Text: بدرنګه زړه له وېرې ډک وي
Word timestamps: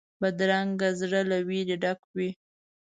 بدرنګه 0.21 0.89
زړه 0.99 1.21
له 1.29 1.37
وېرې 1.47 1.75
ډک 1.83 1.99
وي 2.15 2.29